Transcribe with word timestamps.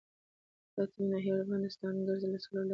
د 0.73 0.75
اتمې 0.83 1.05
ناحیې 1.11 1.31
اړوند 1.35 1.61
د 1.63 1.67
ستانکزي 1.75 2.27
له 2.31 2.37
څلورلارې 2.43 2.69